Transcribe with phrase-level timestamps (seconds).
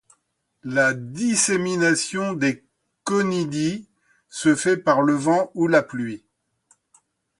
[0.63, 2.65] La dissémination des
[3.03, 3.87] conidies
[4.29, 6.25] se fait par le vent ou la pluie.